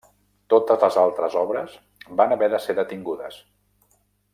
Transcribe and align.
Totes 0.53 0.85
les 0.85 0.97
altres 1.01 1.37
obres 1.43 1.77
van 2.23 2.35
haver 2.37 2.51
de 2.55 2.65
ser 2.67 2.77
detingudes. 2.83 3.41